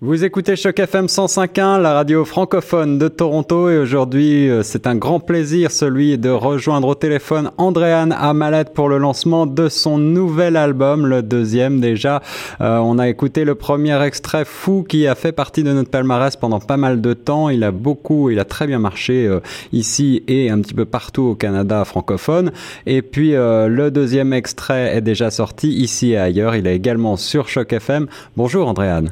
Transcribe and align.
Vous 0.00 0.22
écoutez 0.22 0.54
Choc 0.54 0.78
FM 0.78 1.06
105.1, 1.06 1.82
la 1.82 1.92
radio 1.92 2.24
francophone 2.24 3.00
de 3.00 3.08
Toronto, 3.08 3.68
et 3.68 3.78
aujourd'hui, 3.78 4.48
euh, 4.48 4.62
c'est 4.62 4.86
un 4.86 4.94
grand 4.94 5.18
plaisir, 5.18 5.72
celui 5.72 6.16
de 6.18 6.30
rejoindre 6.30 6.86
au 6.86 6.94
téléphone 6.94 7.50
Andréane 7.58 8.12
Amalette 8.16 8.72
pour 8.72 8.88
le 8.88 8.98
lancement 8.98 9.44
de 9.44 9.68
son 9.68 9.98
nouvel 9.98 10.54
album, 10.54 11.04
le 11.04 11.22
deuxième 11.22 11.80
déjà. 11.80 12.22
Euh, 12.60 12.78
on 12.78 13.00
a 13.00 13.08
écouté 13.08 13.44
le 13.44 13.56
premier 13.56 14.00
extrait 14.00 14.44
fou 14.44 14.86
qui 14.88 15.08
a 15.08 15.16
fait 15.16 15.32
partie 15.32 15.64
de 15.64 15.72
notre 15.72 15.90
palmarès 15.90 16.36
pendant 16.36 16.60
pas 16.60 16.76
mal 16.76 17.00
de 17.00 17.12
temps. 17.12 17.48
Il 17.48 17.64
a 17.64 17.72
beaucoup, 17.72 18.30
il 18.30 18.38
a 18.38 18.44
très 18.44 18.68
bien 18.68 18.78
marché 18.78 19.26
euh, 19.26 19.40
ici 19.72 20.22
et 20.28 20.48
un 20.48 20.60
petit 20.60 20.74
peu 20.74 20.84
partout 20.84 21.22
au 21.22 21.34
Canada 21.34 21.84
francophone. 21.84 22.52
Et 22.86 23.02
puis 23.02 23.32
le 23.32 23.88
deuxième 23.88 24.32
extrait 24.32 24.96
est 24.96 25.00
déjà 25.00 25.32
sorti 25.32 25.72
ici 25.72 26.12
et 26.12 26.18
ailleurs. 26.18 26.54
Il 26.54 26.68
est 26.68 26.76
également 26.76 27.16
sur 27.16 27.48
Choc 27.48 27.72
FM. 27.72 28.06
Bonjour 28.36 28.68
Andréane. 28.68 29.10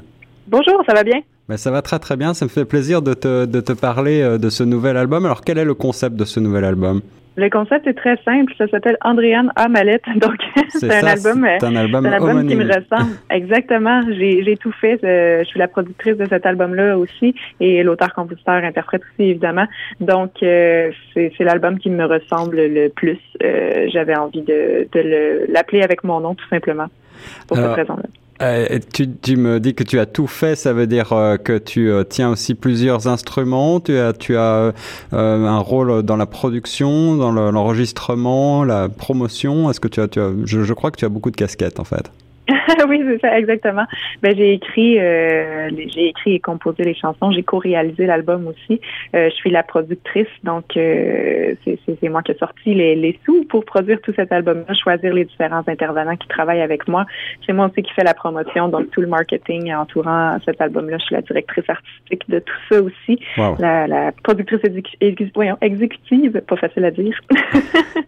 Bonjour, 0.49 0.81
ça 0.87 0.95
va 0.95 1.03
bien? 1.03 1.21
Ben, 1.49 1.57
ça 1.57 1.71
va 1.73 1.83
très 1.83 1.99
très 1.99 2.17
bien. 2.17 2.35
Ça 2.35 2.45
me 2.45 2.51
fait 2.51 2.65
plaisir 2.65 3.03
de 3.03 3.15
te, 3.15 3.47
de 3.47 3.61
te 3.61 3.73
parler 3.73 4.23
euh, 4.23 4.39
de 4.39 4.49
ce 4.49 4.63
nouvel 4.63 4.97
album. 4.97 5.25
Alors, 5.25 5.43
quel 5.43 5.59
est 5.59 5.65
le 5.65 5.75
concept 5.75 6.15
de 6.15 6.25
ce 6.25 6.39
nouvel 6.39 6.65
album? 6.65 7.01
Le 7.35 7.51
concept 7.51 7.87
est 7.87 7.95
très 7.95 8.17
simple. 8.25 8.53
Ça 8.57 8.69
s'appelle 8.69 8.97
Andréane 9.03 9.53
Amalette. 9.57 10.05
Donc, 10.17 10.37
c'est 10.69 10.93
un, 10.93 11.07
album, 11.07 11.45
un 11.45 11.77
album, 11.77 12.07
un 12.07 12.13
album 12.13 12.47
qui 12.49 12.55
me 12.55 12.65
ressemble. 12.65 13.13
Exactement. 13.31 14.03
J'ai 14.09 14.57
tout 14.61 14.73
fait. 14.73 15.03
Euh, 15.03 15.41
je 15.41 15.49
suis 15.49 15.59
la 15.59 15.67
productrice 15.67 16.17
de 16.17 16.27
cet 16.27 16.47
album-là 16.47 16.97
aussi 16.97 17.35
et 17.59 17.83
l'auteur-compositeur 17.83 18.63
interprète 18.65 19.03
aussi, 19.03 19.31
évidemment. 19.31 19.67
Donc, 20.01 20.43
euh, 20.45 20.91
c'est 21.15 21.41
l'album 21.41 21.79
qui 21.79 21.91
me 21.91 22.05
ressemble 22.05 22.57
le 22.57 22.89
plus. 22.89 23.19
J'avais 23.41 24.17
envie 24.17 24.43
de, 24.43 24.89
de 24.93 25.47
l'appeler 25.49 25.83
avec 25.83 26.05
mon 26.05 26.21
nom, 26.21 26.35
tout 26.35 26.49
simplement, 26.49 26.87
pour 27.49 27.57
cette 27.57 27.75
raison-là. 27.75 28.05
Euh, 28.43 28.79
tu, 28.93 29.09
tu, 29.11 29.37
me 29.37 29.61
dis 29.61 29.75
que 29.75 29.83
tu 29.83 29.99
as 29.99 30.07
tout 30.07 30.27
fait, 30.27 30.57
ça 30.57 30.73
veut 30.73 30.87
dire 30.87 31.13
euh, 31.13 31.37
que 31.37 31.57
tu 31.57 31.91
euh, 31.91 32.05
tiens 32.05 32.29
aussi 32.29 32.55
plusieurs 32.55 33.09
instruments, 33.09 33.81
tu 33.81 33.97
as, 33.97 34.13
tu 34.13 34.37
as 34.37 34.73
un 35.13 35.59
rôle 35.59 36.03
dans 36.03 36.17
la 36.17 36.27
production, 36.27 37.17
dans 37.17 37.33
l'enregistrement, 37.33 38.65
la 38.65 38.89
promotion. 38.89 39.71
Est-ce 39.71 39.81
que 39.81 39.89
tu 39.89 40.01
as, 40.01 40.09
tu 40.09 40.21
as 40.21 40.31
je, 40.45 40.63
je 40.63 40.73
crois 40.75 40.91
que 40.91 40.99
tu 40.99 41.05
as 41.05 41.09
beaucoup 41.09 41.31
de 41.31 41.37
casquettes 41.37 41.81
en 41.81 41.85
fait. 41.85 42.11
oui, 42.89 43.03
c'est 43.07 43.21
ça, 43.21 43.39
exactement. 43.39 43.85
Ben, 44.23 44.35
j'ai 44.37 44.55
écrit, 44.55 44.99
euh, 44.99 45.71
j'ai 45.89 46.09
écrit 46.09 46.35
et 46.35 46.41
composé 46.41 46.83
les 46.83 46.95
chansons. 46.95 47.31
J'ai 47.31 47.43
co-réalisé 47.43 48.07
l'album 48.07 48.47
aussi. 48.47 48.81
Euh, 49.15 49.31
je 49.31 49.35
suis 49.35 49.51
la 49.51 49.63
productrice, 49.63 50.27
donc 50.45 50.77
euh, 50.77 51.55
c'est 51.65 52.09
moi 52.09 52.23
qui 52.23 52.33
ai 52.33 52.39
sorti 52.39 52.75
les, 52.75 52.97
les 52.97 53.19
sous 53.25 53.45
pour 53.45 53.65
produire 53.65 54.01
tout 54.03 54.13
cet 54.17 54.33
album-là, 54.33 54.75
choisir 54.75 55.15
les 55.15 55.25
différents 55.25 55.63
intervenants 55.67 56.17
qui 56.17 56.29
travaillent 56.29 56.61
avec 56.61 56.89
moi. 56.89 57.07
C'est 57.47 57.53
moi 57.53 57.67
aussi 57.67 57.83
qui 57.83 57.93
fais 57.93 58.05
la 58.05 58.15
promotion, 58.15 58.69
donc 58.69 58.91
tout 58.91 59.01
le 59.01 59.07
marketing 59.07 59.73
entourant 59.75 60.39
cet 60.45 60.61
album-là. 60.61 60.99
Je 60.99 61.05
suis 61.05 61.15
la 61.15 61.23
directrice 61.23 61.69
artistique 61.69 62.29
de 62.29 62.41
tout 62.41 62.55
ça 62.71 62.83
aussi. 62.83 63.21
La, 63.59 63.87
la, 63.87 64.13
productrice 64.23 64.61
exécutive, 65.61 66.41
pas 66.41 66.57
facile 66.57 66.85
à 66.85 66.91
dire. 66.91 67.19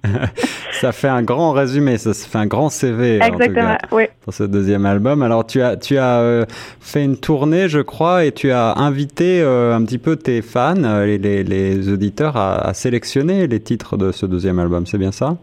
ça 0.73 0.92
fait 0.92 1.09
un 1.09 1.23
grand 1.23 1.53
résumé, 1.53 1.98
ça 1.98 2.12
fait 2.12 2.39
un 2.39 2.47
grand 2.47 2.70
CV. 2.70 3.20
Exactement, 3.23 3.79
oui 3.92 4.05
pour 4.29 4.34
ce 4.34 4.45
deuxième 4.48 4.86
album. 4.86 5.22
Alors 5.22 5.46
tu 5.46 5.62
as 5.62 5.77
tu 5.77 5.98
as 5.98 6.20
euh, 6.20 6.44
fait 6.80 7.04
une 7.04 7.16
tournée, 7.16 7.68
je 7.68 7.80
crois, 7.80 8.24
et 8.24 8.32
tu 8.32 8.50
as 8.50 8.74
invité 8.77 9.40
euh, 9.40 9.74
un 9.74 9.84
petit 9.84 9.98
peu 9.98 10.16
tes 10.16 10.42
fans, 10.42 10.82
euh, 10.84 11.05
les, 11.05 11.44
les, 11.44 11.88
auditeurs, 11.88 12.36
à, 12.36 12.74
sélectionner 12.74 13.46
les 13.46 13.60
titres 13.60 13.96
de 13.96 14.12
ce 14.12 14.27
deuxième 14.27 14.58
album. 14.58 14.86
C'est 14.86 14.98
bien 14.98 15.12
ça? 15.12 15.36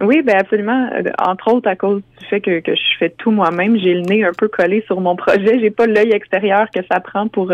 Oui, 0.00 0.22
ben 0.22 0.36
absolument. 0.38 0.88
Entre 1.18 1.52
autres, 1.52 1.68
à 1.68 1.76
cause 1.76 2.02
du 2.18 2.26
fait 2.26 2.40
que, 2.40 2.62
je 2.66 2.98
fais 2.98 3.10
tout 3.10 3.30
moi-même, 3.30 3.78
j'ai 3.78 3.94
le 3.94 4.02
nez 4.02 4.24
un 4.24 4.32
peu 4.32 4.48
collé 4.48 4.82
sur 4.86 5.00
mon 5.00 5.16
projet. 5.16 5.58
J'ai 5.60 5.70
pas 5.70 5.86
l'œil 5.86 6.12
extérieur 6.12 6.66
que 6.74 6.80
ça 6.90 7.00
prend 7.00 7.28
pour 7.28 7.52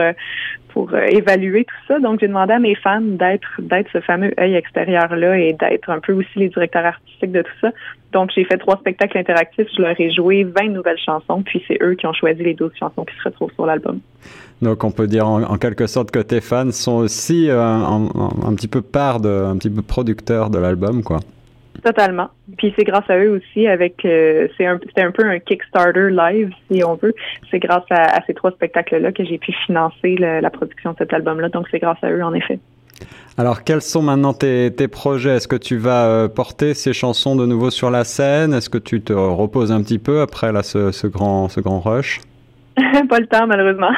pour 0.69 0.95
évaluer 0.95 1.65
tout 1.65 1.75
ça. 1.89 1.99
Donc, 1.99 2.21
j'ai 2.21 2.29
demandé 2.29 2.53
à 2.53 2.59
mes 2.59 2.75
fans 2.75 3.01
d'être 3.01 3.49
d'être 3.61 3.89
ce 3.93 4.01
fameux 4.01 4.33
œil 4.39 4.55
extérieur 4.55 5.17
là 5.17 5.39
et 5.39 5.55
d'être 5.55 5.89
un 5.89 6.01
peu 6.01 6.13
aussi 6.13 6.39
les 6.39 6.51
directeurs 6.51 6.85
artistiques 6.85 7.33
de 7.33 7.41
tout 7.41 7.59
ça. 7.63 7.71
Donc, 8.13 8.31
j'ai 8.35 8.45
fait 8.45 8.59
trois 8.59 8.77
spectacles 8.77 9.17
interactifs. 9.19 9.69
Je 9.75 9.83
leur 9.83 9.99
ai 9.99 10.11
joué 10.13 10.45
20 10.45 10.69
nouvelles 10.69 10.99
chansons, 10.99 11.43
puis 11.43 11.65
c'est 11.67 11.79
eux 11.83 11.95
qui 11.95 12.07
ont 12.07 12.13
choisi 12.13 12.43
les 12.43 12.55
12 12.55 12.73
chansons 12.79 13.05
qui 13.05 13.17
se 13.17 13.25
retrouvent 13.25 13.53
sur 13.55 13.67
l'album. 13.67 14.01
Donc, 14.63 14.85
on 14.85 14.91
peut 14.91 15.07
dire 15.07 15.27
en, 15.27 15.57
quelque 15.57 15.87
sorte 15.87 16.11
que 16.11 16.19
tes 16.19 16.41
fans 16.41 16.71
sont 16.73 16.97
aussi 16.97 17.49
euh, 17.49 17.61
un, 17.61 18.55
petit 18.55 18.69
peu 18.69 18.83
part 18.83 19.21
de, 19.21 19.29
un 19.29 19.57
petit 19.57 19.71
peu 19.71 19.83
producteurs 19.83 20.51
de 20.51 20.59
l'album, 20.59 21.03
quoi. 21.03 21.21
Totalement. 21.87 22.31
Puis 22.59 22.75
c'est 22.77 22.83
grâce 22.83 23.09
à 23.09 23.17
eux 23.17 23.31
aussi 23.31 23.69
avec 23.69 24.05
euh, 24.05 24.49
c'est 24.59 24.67
un 24.67 24.81
un 24.97 25.11
peu 25.13 25.25
un 25.25 25.39
Kickstarter 25.39 26.11
live 26.11 26.51
si 26.69 26.83
on 26.83 26.97
veut. 26.97 27.15
C'est 27.49 27.61
grâce 27.61 27.85
à, 27.91 28.21
ces 28.27 28.35
trois 28.35 28.51
spectacles 28.51 28.97
là 28.97 29.13
que 29.13 29.25
j'ai 29.25 29.39
pu 29.39 29.53
financer 29.67 30.17
la 30.17 30.51
production 30.51 30.95
de 30.95 30.97
cet 30.99 31.13
album 31.13 31.39
là. 31.39 31.49
Donc 31.49 31.69
c'est 31.71 31.79
grâce 31.79 32.03
à 32.03 32.11
eux 32.11 32.25
en 32.25 32.35
effet. 32.35 32.59
Alors, 33.39 33.63
quels 33.63 33.83
sont 33.83 34.03
maintenant 34.03 34.33
tes, 34.33 34.89
projets? 34.89 35.37
Est-ce 35.37 35.47
que 35.47 35.55
tu 35.55 35.77
vas 35.77 36.07
euh, 36.07 36.27
porter 36.27 36.75
ces 36.75 36.93
chansons 36.93 37.37
de 37.37 37.47
nouveau 37.47 37.71
sur 37.71 37.93
la 37.93 38.03
scène? 38.03 38.53
Est-ce 38.53 38.69
que 38.69 38.79
tu 38.79 39.01
te 39.01 39.13
reposes 39.13 39.71
un 39.71 39.81
petit 39.81 40.01
peu 40.01 40.23
après 40.23 40.51
là, 40.51 40.65
ce, 40.65 41.07
grand, 41.07 41.49
ce 41.49 41.61
grand 41.61 41.79
rush? 41.79 42.21
pas 43.09 43.21
le 43.21 43.27
temps, 43.27 43.47
malheureusement. 43.47 43.93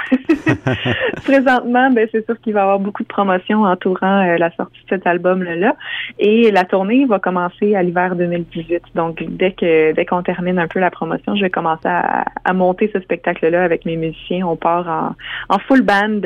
Présentement, 1.25 1.91
ben, 1.91 2.09
c'est 2.12 2.25
sûr 2.25 2.41
qu'il 2.41 2.53
va 2.53 2.61
y 2.61 2.62
avoir 2.62 2.78
beaucoup 2.78 3.03
de 3.03 3.09
promotions 3.09 3.62
entourant 3.65 4.25
euh, 4.25 4.37
la 4.37 4.50
sortie 4.53 4.81
de 4.84 4.89
cet 4.89 5.06
album-là. 5.06 5.75
Et 6.19 6.50
la 6.50 6.65
tournée 6.65 7.05
va 7.05 7.19
commencer 7.19 7.75
à 7.75 7.83
l'hiver 7.83 8.15
2018. 8.15 8.83
Donc, 8.94 9.22
dès 9.28 9.53
que 9.53 9.93
dès 9.93 10.06
qu'on 10.06 10.22
termine 10.22 10.59
un 10.59 10.69
peu 10.69 10.78
la 10.78 10.91
promotion, 10.91 11.34
je 11.34 11.43
vais 11.43 11.50
commencer 11.50 11.89
à, 11.89 12.53
monter 12.55 12.91
ce 12.93 13.00
spectacle-là 13.00 13.65
avec 13.65 13.84
mes 13.84 13.97
musiciens. 13.97 14.47
On 14.47 14.56
part 14.56 14.89
en, 14.89 15.55
en 15.55 15.59
full 15.59 15.83
band. 15.83 16.21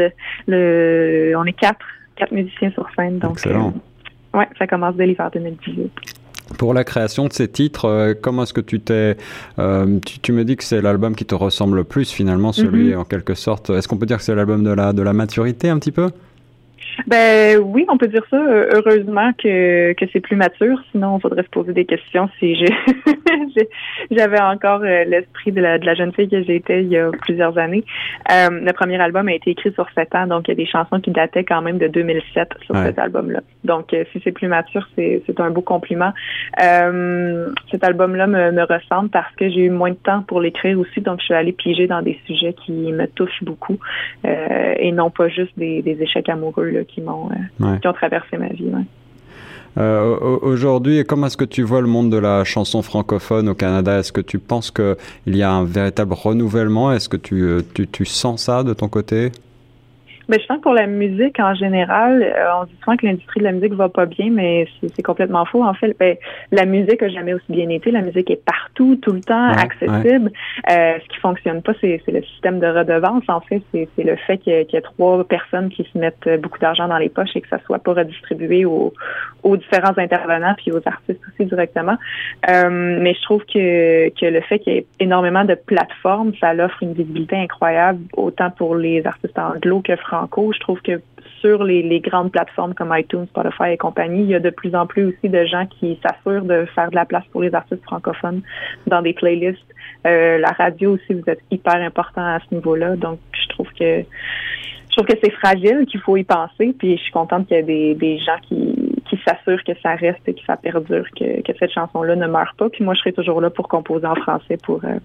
Le, 0.46 1.34
on 1.36 1.44
est 1.44 1.52
quatre 1.52 1.86
quatre 2.16 2.32
musiciens 2.32 2.70
sur 2.72 2.88
scène. 2.96 3.18
Donc. 3.18 3.38
Euh, 3.46 3.70
ouais, 4.34 4.48
ça 4.58 4.66
commence 4.66 4.94
dès 4.96 5.06
l'hiver 5.06 5.30
2018. 5.32 5.90
Pour 6.62 6.74
la 6.74 6.84
création 6.84 7.26
de 7.26 7.32
ces 7.32 7.48
titres, 7.48 7.86
euh, 7.86 8.14
comment 8.14 8.44
est-ce 8.44 8.52
que 8.52 8.60
tu 8.60 8.78
t'es... 8.78 9.16
Euh, 9.58 9.98
tu, 10.22 10.30
me 10.30 10.44
dis 10.44 10.56
que 10.56 10.62
c'est 10.62 10.80
l'album 10.80 11.16
qui 11.16 11.24
te 11.24 11.34
ressemble 11.34 11.78
le 11.78 11.82
plus 11.82 12.12
finalement, 12.12 12.52
celui 12.52 12.90
mm-hmm. 12.90 12.98
en 12.98 13.04
quelque 13.04 13.34
sorte. 13.34 13.70
Est-ce 13.70 13.88
qu'on 13.88 13.96
peut 13.96 14.06
dire 14.06 14.18
que 14.18 14.22
c'est 14.22 14.32
l'album 14.36 14.62
de 14.62 14.70
la, 14.70 14.92
de 14.92 15.02
la 15.02 15.12
maturité 15.12 15.70
un 15.70 15.80
petit 15.80 15.90
peu? 15.90 16.12
Ben 17.06 17.58
oui, 17.58 17.84
on 17.88 17.96
peut 17.96 18.08
dire 18.08 18.24
ça. 18.30 18.36
Heureusement 18.36 19.32
que, 19.32 19.92
que 19.94 20.04
c'est 20.12 20.20
plus 20.20 20.36
mature, 20.36 20.82
sinon 20.92 21.18
il 21.18 21.20
faudrait 21.20 21.42
se 21.42 21.48
poser 21.48 21.72
des 21.72 21.84
questions 21.84 22.28
si 22.38 22.54
j'avais 24.10 24.40
encore 24.40 24.82
euh, 24.82 25.04
l'esprit 25.04 25.52
de 25.52 25.60
la, 25.60 25.78
de 25.78 25.86
la 25.86 25.94
jeune 25.94 26.12
fille 26.12 26.28
que 26.28 26.42
j'étais 26.42 26.82
il 26.82 26.88
y 26.88 26.98
a 26.98 27.10
plusieurs 27.10 27.56
années. 27.58 27.84
Euh, 28.30 28.50
le 28.50 28.72
premier 28.72 29.00
album 29.00 29.28
a 29.28 29.34
été 29.34 29.50
écrit 29.50 29.72
sur 29.72 29.86
sept 29.94 30.14
ans, 30.14 30.26
donc 30.26 30.48
il 30.48 30.50
y 30.50 30.52
a 30.52 30.56
des 30.56 30.66
chansons 30.66 31.00
qui 31.00 31.10
dataient 31.10 31.44
quand 31.44 31.62
même 31.62 31.78
de 31.78 31.88
2007 31.88 32.50
sur 32.64 32.76
cet 32.76 32.98
album-là. 32.98 33.40
Donc 33.64 33.92
euh, 33.94 34.04
si 34.12 34.20
c'est 34.24 34.32
plus 34.32 34.48
mature, 34.48 34.88
c'est 34.96 35.22
un 35.38 35.50
beau 35.50 35.62
compliment. 35.62 36.12
cet 36.58 37.84
album-là 37.84 38.26
me, 38.26 38.52
me 38.52 38.62
ressemble 38.62 39.10
parce 39.10 39.34
que 39.36 39.48
j'ai 39.48 39.64
eu 39.64 39.70
moins 39.70 39.90
de 39.90 39.96
temps 39.96 40.22
pour 40.22 40.40
l'écrire 40.40 40.78
aussi, 40.78 41.00
donc 41.00 41.20
je 41.20 41.26
suis 41.26 41.34
allée 41.34 41.52
piger 41.52 41.86
dans 41.86 42.02
des 42.02 42.18
sujets 42.26 42.54
qui 42.54 42.72
me 42.92 43.06
touchent 43.06 43.42
beaucoup 43.42 43.78
et 44.24 44.92
non 44.92 45.10
pas 45.10 45.28
juste 45.28 45.56
des, 45.58 45.82
des 45.82 46.02
échecs 46.02 46.28
amoureux 46.28 46.71
là, 46.72 46.84
qui 46.84 47.00
m'ont 47.00 47.30
euh, 47.30 47.76
qui 47.78 47.88
ont 47.88 47.92
traversé 47.92 48.36
ma 48.36 48.48
vie. 48.48 48.70
Euh, 49.78 50.38
aujourd'hui, 50.42 51.04
comment 51.04 51.28
est-ce 51.28 51.36
que 51.36 51.44
tu 51.44 51.62
vois 51.62 51.80
le 51.80 51.86
monde 51.86 52.10
de 52.10 52.18
la 52.18 52.44
chanson 52.44 52.82
francophone 52.82 53.48
au 53.48 53.54
Canada? 53.54 53.98
Est-ce 53.98 54.12
que 54.12 54.20
tu 54.20 54.38
penses 54.38 54.70
qu'il 54.70 54.96
y 55.26 55.42
a 55.42 55.50
un 55.50 55.64
véritable 55.64 56.12
renouvellement? 56.12 56.92
Est-ce 56.92 57.08
que 57.08 57.16
tu, 57.16 57.42
euh, 57.42 57.62
tu, 57.74 57.88
tu, 57.88 58.04
sens 58.04 58.44
ça 58.44 58.64
de 58.64 58.74
ton 58.74 58.88
côté? 58.88 59.32
Mais 60.28 60.38
je 60.40 60.46
pense 60.46 60.58
que 60.58 60.62
pour 60.62 60.74
la 60.74 60.86
musique 60.86 61.38
en 61.40 61.54
général, 61.54 62.22
euh, 62.22 62.60
on 62.60 62.64
dit 62.64 62.76
souvent 62.82 62.96
que 62.96 63.06
l'industrie 63.06 63.40
de 63.40 63.44
la 63.44 63.52
musique 63.52 63.74
va 63.74 63.88
pas 63.88 64.06
bien, 64.06 64.30
mais 64.30 64.66
c'est 64.80 65.02
complètement 65.02 65.44
faux. 65.44 65.62
En 65.64 65.74
fait, 65.74 65.96
ben, 65.98 66.16
la 66.50 66.64
musique 66.64 67.02
a 67.02 67.08
jamais 67.08 67.34
aussi 67.34 67.50
bien 67.50 67.68
été. 67.68 67.90
La 67.90 68.02
musique 68.02 68.30
est 68.30 68.44
partout, 68.44 68.96
tout 68.96 69.12
le 69.12 69.20
temps, 69.20 69.48
accessible. 69.48 70.30
Euh, 70.70 70.94
ce 71.02 71.08
qui 71.08 71.18
fonctionne 71.20 71.62
pas, 71.62 71.72
c'est 71.80 72.00
le 72.06 72.22
système 72.22 72.60
de 72.60 72.66
redevance. 72.66 73.24
En 73.28 73.40
fait, 73.40 73.62
c'est 73.72 73.88
le 73.98 74.16
fait 74.16 74.38
qu'il 74.38 74.52
y, 74.52 74.76
ait 74.76 74.80
trois 74.80 75.24
personnes 75.24 75.70
qui 75.70 75.86
se 75.92 75.98
mettent 75.98 76.28
beaucoup 76.40 76.58
d'argent 76.58 76.88
dans 76.88 76.98
les 76.98 77.08
poches 77.08 77.34
et 77.34 77.40
que 77.40 77.48
ça 77.48 77.58
soit 77.66 77.80
pas 77.80 77.94
redistribué 77.94 78.64
aux, 78.64 78.92
aux 79.42 79.56
différents 79.56 79.96
intervenants 79.98 80.54
puis 80.56 80.72
aux 80.72 80.82
artistes 80.86 81.20
aussi 81.28 81.48
directement. 81.48 81.96
Euh, 82.48 82.98
mais 83.00 83.14
je 83.14 83.22
trouve 83.22 83.44
que, 83.44 84.08
que 84.10 84.26
le 84.26 84.40
fait 84.42 84.58
qu'il 84.60 84.74
y 84.74 84.76
ait 84.78 84.86
énormément 85.00 85.44
de 85.44 85.54
plateformes, 85.54 86.32
ça 86.40 86.52
offre 86.54 86.82
une 86.82 86.92
visibilité 86.92 87.36
incroyable 87.36 88.00
autant 88.16 88.50
pour 88.50 88.76
les 88.76 89.06
artistes 89.06 89.38
anglo 89.38 89.80
que 89.80 89.96
français 89.96 90.21
je 90.36 90.60
trouve 90.60 90.80
que 90.82 91.00
sur 91.40 91.64
les, 91.64 92.00
grandes 92.00 92.30
plateformes 92.30 92.74
comme 92.74 92.94
iTunes, 92.96 93.26
Spotify 93.26 93.72
et 93.72 93.76
compagnie, 93.76 94.22
il 94.22 94.28
y 94.28 94.34
a 94.34 94.40
de 94.40 94.50
plus 94.50 94.74
en 94.74 94.86
plus 94.86 95.06
aussi 95.06 95.28
de 95.28 95.44
gens 95.44 95.66
qui 95.66 95.98
s'assurent 96.02 96.44
de 96.44 96.66
faire 96.74 96.90
de 96.90 96.94
la 96.94 97.04
place 97.04 97.24
pour 97.32 97.42
les 97.42 97.54
artistes 97.54 97.82
francophones 97.82 98.42
dans 98.86 99.02
des 99.02 99.12
playlists. 99.12 99.58
Euh, 100.06 100.38
la 100.38 100.50
radio 100.50 100.94
aussi, 100.94 101.14
vous 101.14 101.28
êtes 101.28 101.40
hyper 101.50 101.74
important 101.74 102.22
à 102.22 102.38
ce 102.48 102.54
niveau-là. 102.54 102.96
Donc, 102.96 103.18
je 103.32 103.48
trouve 103.48 103.68
que 103.78 104.04
je 104.92 104.96
trouve 104.96 105.06
que 105.06 105.18
c'est 105.24 105.32
fragile, 105.32 105.86
qu'il 105.86 106.00
faut 106.00 106.16
y 106.16 106.24
penser. 106.24 106.74
Puis 106.78 106.96
je 106.98 107.02
suis 107.02 107.12
contente 107.12 107.48
qu'il 107.48 107.56
y 107.56 107.60
ait 107.60 107.94
des, 107.94 108.18
gens 108.18 108.36
qui, 108.42 108.98
s'assurent 109.26 109.62
que 109.64 109.72
ça 109.82 109.94
reste 109.94 110.26
et 110.26 110.34
que 110.34 110.40
ça 110.46 110.56
perdure, 110.56 111.04
que, 111.16 111.52
cette 111.58 111.72
chanson-là 111.72 112.16
ne 112.16 112.26
meurt 112.26 112.56
pas. 112.56 112.68
Puis 112.68 112.84
moi, 112.84 112.94
je 112.94 113.00
serai 113.00 113.12
toujours 113.12 113.40
là 113.40 113.50
pour 113.50 113.68
composer 113.68 114.06
en 114.06 114.16
français 114.16 114.58
pour, 114.62 114.84
euh, 114.84 114.98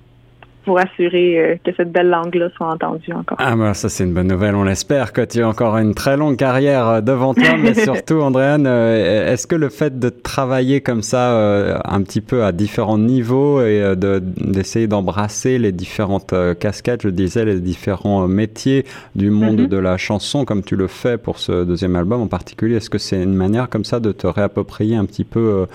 pour 0.68 0.78
assurer 0.80 1.40
euh, 1.40 1.56
que 1.64 1.72
cette 1.78 1.94
belle 1.94 2.10
langue-là 2.10 2.50
soit 2.58 2.68
entendue 2.68 3.14
encore. 3.14 3.38
Ah 3.40 3.56
ben 3.56 3.74
ça 3.74 3.88
c'est 3.88 4.04
une 4.04 4.14
bonne 4.14 4.28
nouvelle, 4.28 4.54
on 4.54 4.66
l'espère 4.66 5.14
que 5.14 5.22
tu 5.22 5.42
as 5.42 5.48
encore 5.48 5.78
une 5.78 5.96
très 5.96 6.18
longue 6.18 6.36
carrière 6.36 6.88
euh, 6.90 7.02
devant 7.02 7.34
toi, 7.34 7.56
mais 7.58 7.74
surtout 7.86 8.16
Andréane, 8.16 8.68
euh, 8.68 9.32
est-ce 9.32 9.48
que 9.48 9.56
le 9.56 9.70
fait 9.70 9.98
de 9.98 10.10
travailler 10.10 10.82
comme 10.82 11.04
ça 11.04 11.82
un 11.86 12.02
petit 12.02 12.20
peu 12.20 12.44
à 12.44 12.52
différents 12.52 12.98
niveaux 12.98 13.62
et 13.62 13.94
d'essayer 13.96 14.88
d'embrasser 14.88 15.58
les 15.58 15.72
différentes 15.72 16.34
casquettes, 16.60 17.04
je 17.04 17.10
disais, 17.10 17.46
les 17.46 17.62
différents 17.62 18.28
métiers 18.28 18.86
du 19.16 19.30
monde 19.30 19.62
mm-hmm. 19.62 19.70
de 19.70 19.78
la 19.78 19.96
chanson 19.96 20.44
comme 20.44 20.64
tu 20.64 20.76
le 20.76 20.88
fais 20.88 21.18
pour 21.18 21.40
ce 21.40 21.64
deuxième 21.64 21.96
album 21.96 22.22
en 22.22 22.28
particulier, 22.28 22.76
est-ce 22.76 22.90
que 22.90 22.98
c'est 22.98 23.24
une 23.24 23.36
manière 23.36 23.70
comme 23.70 23.86
ça 23.86 24.02
de 24.02 24.12
te 24.12 24.28
réapproprier 24.28 24.98
un 24.98 25.06
petit 25.06 25.24
peu 25.24 25.66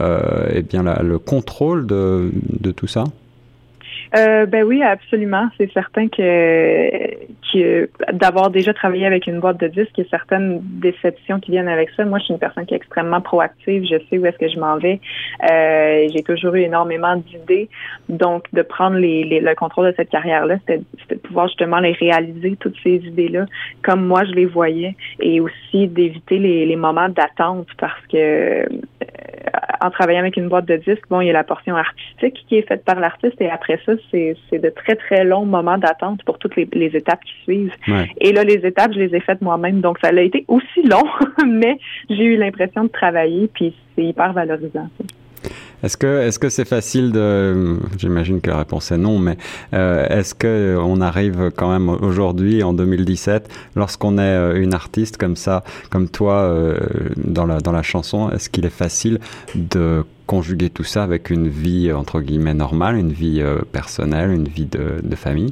eh 0.00 0.62
bien, 0.62 0.82
le 0.82 1.18
contrôle 1.20 1.86
de, 1.86 2.32
de 2.58 2.72
tout 2.72 2.88
ça? 2.88 3.04
Euh, 4.16 4.46
ben 4.46 4.64
oui, 4.64 4.82
absolument. 4.82 5.48
C'est 5.56 5.72
certain 5.72 6.08
que, 6.08 7.14
que 7.52 7.88
d'avoir 8.12 8.50
déjà 8.50 8.74
travaillé 8.74 9.06
avec 9.06 9.26
une 9.26 9.40
boîte 9.40 9.60
de 9.60 9.68
disques, 9.68 9.96
il 9.98 10.04
y 10.04 10.06
a 10.06 10.10
certaines 10.10 10.60
déceptions 10.62 11.38
qui 11.38 11.52
viennent 11.52 11.68
avec 11.68 11.90
ça. 11.96 12.04
Moi, 12.04 12.18
je 12.18 12.24
suis 12.24 12.34
une 12.34 12.40
personne 12.40 12.66
qui 12.66 12.74
est 12.74 12.78
extrêmement 12.78 13.20
proactive. 13.20 13.84
Je 13.84 13.98
sais 14.08 14.18
où 14.18 14.26
est-ce 14.26 14.38
que 14.38 14.48
je 14.48 14.58
m'en 14.58 14.78
vais. 14.78 15.00
Euh, 15.50 16.08
j'ai 16.12 16.22
toujours 16.22 16.54
eu 16.54 16.62
énormément 16.62 17.16
d'idées. 17.16 17.68
Donc, 18.08 18.46
de 18.52 18.62
prendre 18.62 18.96
les, 18.96 19.40
le 19.40 19.54
contrôle 19.54 19.86
de 19.86 19.94
cette 19.96 20.10
carrière-là, 20.10 20.56
c'était 20.66 20.82
de 21.08 21.14
pouvoir 21.16 21.46
justement 21.46 21.78
les 21.78 21.92
réaliser, 21.92 22.56
toutes 22.58 22.76
ces 22.82 22.96
idées-là, 22.96 23.46
comme 23.82 24.04
moi 24.04 24.24
je 24.24 24.32
les 24.32 24.46
voyais, 24.46 24.96
et 25.20 25.40
aussi 25.40 25.86
d'éviter 25.86 26.38
les, 26.38 26.66
les 26.66 26.76
moments 26.76 27.08
d'attente 27.08 27.68
parce 27.78 28.06
que 28.12 28.66
en 29.80 29.90
travaillant 29.90 30.20
avec 30.20 30.36
une 30.36 30.48
boîte 30.48 30.66
de 30.66 30.76
disques, 30.76 31.04
bon, 31.08 31.20
il 31.20 31.26
y 31.26 31.30
a 31.30 31.32
la 31.32 31.44
portion 31.44 31.76
artistique 31.76 32.44
qui 32.48 32.56
est 32.56 32.66
faite 32.66 32.84
par 32.84 33.00
l'artiste 33.00 33.40
et 33.40 33.50
après 33.50 33.80
ça, 33.86 33.92
c'est, 34.10 34.36
de 34.52 34.68
très, 34.70 34.96
très 34.96 35.24
longs 35.24 35.46
moments 35.46 35.78
d'attente 35.78 36.22
pour 36.24 36.38
toutes 36.38 36.56
les, 36.56 36.90
étapes 36.96 37.20
qui 37.24 37.34
suivent. 37.44 37.74
Et 38.20 38.32
là, 38.32 38.44
les 38.44 38.66
étapes, 38.66 38.92
je 38.92 38.98
les 38.98 39.14
ai 39.14 39.20
faites 39.20 39.40
moi-même, 39.40 39.80
donc 39.80 39.98
ça 40.02 40.08
a 40.08 40.20
été 40.20 40.44
aussi 40.48 40.82
long, 40.82 41.04
mais 41.46 41.78
j'ai 42.08 42.24
eu 42.24 42.36
l'impression 42.36 42.84
de 42.84 42.88
travailler, 42.88 43.48
puis 43.52 43.74
c'est 43.94 44.04
hyper 44.04 44.32
valorisant. 44.32 44.88
Est-ce 45.82 45.96
que 45.96 46.20
est-ce 46.20 46.38
que 46.38 46.48
c'est 46.48 46.66
facile 46.66 47.12
de 47.12 47.78
j'imagine 47.96 48.40
que 48.40 48.50
la 48.50 48.58
réponse 48.58 48.90
est 48.92 48.98
non 48.98 49.18
mais 49.18 49.36
euh, 49.72 50.06
est-ce 50.08 50.34
que 50.34 50.76
on 50.78 51.00
arrive 51.00 51.50
quand 51.56 51.70
même 51.70 51.88
aujourd'hui 51.88 52.62
en 52.62 52.72
2017 52.72 53.48
lorsqu'on 53.76 54.18
est 54.18 54.20
euh, 54.20 54.60
une 54.60 54.74
artiste 54.74 55.16
comme 55.16 55.36
ça 55.36 55.64
comme 55.90 56.08
toi 56.08 56.34
euh, 56.34 56.78
dans 57.16 57.46
la 57.46 57.60
dans 57.60 57.72
la 57.72 57.82
chanson 57.82 58.30
est-ce 58.30 58.50
qu'il 58.50 58.66
est 58.66 58.70
facile 58.70 59.20
de 59.54 60.04
conjuguer 60.26 60.68
tout 60.70 60.84
ça 60.84 61.02
avec 61.02 61.30
une 61.30 61.48
vie 61.48 61.92
entre 61.92 62.20
guillemets 62.20 62.54
normale 62.54 62.96
une 62.96 63.12
vie 63.12 63.42
personnelle 63.72 64.30
une 64.30 64.48
vie 64.48 64.66
de, 64.66 65.00
de 65.02 65.16
famille? 65.16 65.50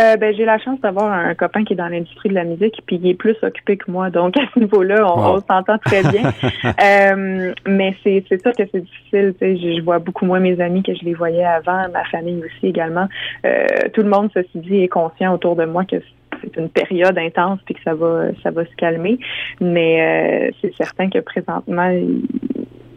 Euh, 0.00 0.16
ben, 0.16 0.34
j'ai 0.34 0.44
la 0.44 0.58
chance 0.58 0.80
d'avoir 0.80 1.12
un 1.12 1.34
copain 1.34 1.64
qui 1.64 1.72
est 1.72 1.76
dans 1.76 1.88
l'industrie 1.88 2.28
de 2.28 2.34
la 2.34 2.44
musique, 2.44 2.82
puis 2.86 2.96
il 2.96 3.08
est 3.08 3.14
plus 3.14 3.36
occupé 3.42 3.76
que 3.76 3.90
moi. 3.90 4.10
Donc, 4.10 4.36
à 4.36 4.42
ce 4.54 4.58
niveau-là, 4.60 5.04
on, 5.10 5.40
s'entend 5.40 5.78
très 5.78 6.02
bien. 6.02 6.32
euh, 6.64 7.52
mais 7.66 7.96
c'est, 8.02 8.24
c'est 8.28 8.40
sûr 8.42 8.52
que 8.52 8.64
c'est 8.72 8.80
difficile. 8.80 9.34
Je, 9.40 9.76
je 9.76 9.82
vois 9.82 9.98
beaucoup 9.98 10.26
moins 10.26 10.40
mes 10.40 10.60
amis 10.60 10.82
que 10.82 10.94
je 10.94 11.04
les 11.04 11.14
voyais 11.14 11.44
avant, 11.44 11.88
ma 11.92 12.04
famille 12.04 12.42
aussi 12.44 12.66
également. 12.66 13.08
Euh, 13.44 13.66
tout 13.92 14.02
le 14.02 14.10
monde, 14.10 14.30
ceci 14.34 14.58
dit, 14.58 14.82
est 14.82 14.88
conscient 14.88 15.32
autour 15.34 15.56
de 15.56 15.64
moi 15.64 15.84
que 15.84 15.96
c'est 16.42 16.56
une 16.56 16.68
période 16.68 17.16
intense 17.18 17.58
puis 17.64 17.74
que 17.74 17.82
ça 17.82 17.94
va 17.94 18.28
ça 18.42 18.50
va 18.50 18.64
se 18.64 18.74
calmer. 18.76 19.18
Mais 19.60 20.50
euh, 20.50 20.50
c'est 20.60 20.74
certain 20.76 21.08
que 21.08 21.18
présentement, 21.18 21.90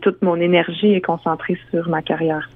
toute 0.01 0.21
mon 0.21 0.35
énergie 0.35 0.93
est 0.93 1.01
concentrée 1.01 1.57
sur 1.71 1.87
ma 1.89 2.01
carrière. 2.01 2.49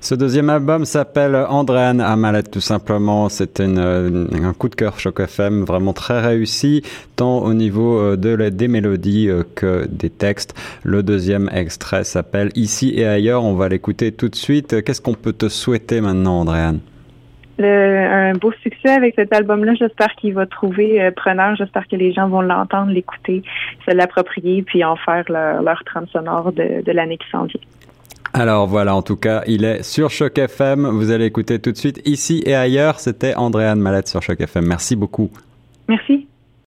Ce 0.00 0.14
deuxième 0.14 0.48
album 0.48 0.84
s'appelle 0.84 1.34
Andréane 1.34 2.00
Amalette 2.00 2.52
tout 2.52 2.60
simplement. 2.60 3.28
C'est 3.28 3.60
un 3.60 4.52
coup 4.56 4.68
de 4.68 4.76
cœur 4.76 5.00
Choc 5.00 5.18
FM 5.18 5.64
vraiment 5.64 5.92
très 5.92 6.20
réussi, 6.20 6.82
tant 7.16 7.38
au 7.38 7.52
niveau 7.52 7.98
euh, 7.98 8.16
de 8.16 8.48
des 8.50 8.68
mélodies 8.68 9.28
euh, 9.28 9.42
que 9.56 9.86
des 9.88 10.08
textes. 10.08 10.54
Le 10.84 11.02
deuxième 11.02 11.50
extrait 11.52 12.04
s'appelle 12.04 12.50
Ici 12.54 12.94
et 12.96 13.06
ailleurs. 13.06 13.44
On 13.44 13.54
va 13.54 13.68
l'écouter 13.68 14.12
tout 14.12 14.28
de 14.28 14.36
suite. 14.36 14.84
Qu'est-ce 14.84 15.02
qu'on 15.02 15.14
peut 15.14 15.32
te 15.32 15.48
souhaiter 15.48 16.00
maintenant, 16.00 16.40
Andréane? 16.40 16.78
un 17.60 18.34
beau 18.34 18.52
succès 18.62 18.90
avec 18.90 19.16
cet 19.16 19.34
album-là. 19.34 19.74
J'espère 19.74 20.14
qu'il 20.14 20.32
va 20.32 20.46
trouver 20.46 21.02
euh, 21.02 21.10
preneur. 21.10 21.56
J'espère 21.56 21.88
que 21.88 21.96
les 21.96 22.12
gens 22.12 22.28
vont 22.28 22.40
l'entendre, 22.40 22.92
l'écouter, 22.92 23.42
se 23.84 23.94
l'approprier, 23.94 24.62
puis 24.62 24.84
en 24.84 24.94
faire 24.94 25.24
leur, 25.28 25.60
leur 25.62 25.82
trame 25.84 26.06
sonore 26.06 26.52
de, 26.52 26.82
de 26.84 26.92
l'année 26.92 27.18
qui 27.18 27.28
s'en 27.30 27.44
vient. 27.44 27.60
Alors 28.32 28.66
voilà, 28.66 28.94
en 28.94 29.02
tout 29.02 29.16
cas, 29.16 29.42
il 29.46 29.64
est 29.64 29.82
sur 29.82 30.10
Choc 30.10 30.38
FM. 30.38 30.86
Vous 30.86 31.10
allez 31.10 31.24
écouter 31.24 31.58
tout 31.58 31.72
de 31.72 31.76
suite 31.76 32.00
ici 32.04 32.42
et 32.44 32.54
ailleurs. 32.54 33.00
C'était 33.00 33.34
Andréane 33.34 33.80
Mallette 33.80 34.08
sur 34.08 34.22
Choc 34.22 34.40
FM. 34.40 34.66
Merci 34.66 34.96
beaucoup. 34.96 35.30
Merci. 35.88 36.26